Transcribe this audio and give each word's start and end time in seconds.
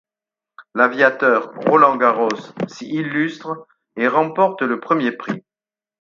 L'aviateur 0.73 1.53
Roland 1.57 1.95
Garros 1.95 2.53
s'y 2.67 2.87
illustre 2.87 3.67
et 3.95 4.07
remporte 4.07 4.63
le 4.63 4.79
premier 4.79 5.11
prix. 5.11 5.43